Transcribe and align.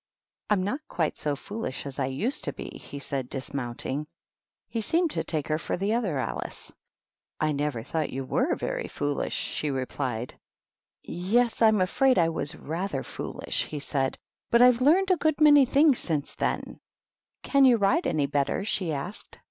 "I'm 0.49 0.63
not 0.63 0.79
quite 0.87 1.15
so 1.19 1.35
foolish 1.35 1.85
as 1.85 1.99
I 1.99 2.07
used 2.07 2.45
to 2.45 2.53
be;" 2.53 2.79
he 2.79 2.97
said, 2.97 3.29
dis 3.29 3.53
mounting. 3.53 4.07
He 4.67 4.81
seemed 4.81 5.11
to 5.11 5.23
take 5.23 5.47
her 5.47 5.59
for 5.59 5.77
the 5.77 5.93
other 5.93 6.17
Alice. 6.17 6.71
"I 7.39 7.51
never 7.51 7.83
thought 7.83 8.09
you 8.09 8.25
were 8.25 8.55
very 8.55 8.87
foolish," 8.87 9.35
she 9.35 9.67
repUed. 9.69 10.31
"Yes, 11.03 11.61
I'm 11.61 11.81
afraid 11.81 12.17
I 12.17 12.29
was 12.29 12.55
rather 12.55 13.03
foolish," 13.03 13.65
he 13.65 13.77
said; 13.77 14.17
"but 14.49 14.59
I've 14.63 14.81
learned 14.81 15.11
a 15.11 15.17
good 15.17 15.39
many 15.39 15.65
things 15.65 15.99
since 15.99 16.33
then." 16.33 16.79
103 17.43 17.43
104 17.43 17.43
THE 17.43 17.43
WHITE 17.43 17.43
KNIGHT." 17.43 17.51
Can 17.53 17.65
you 17.65 17.77
ride 17.77 18.07
any 18.07 18.25
better?" 18.25 18.65
she 18.65 18.91
asked. 18.91 19.37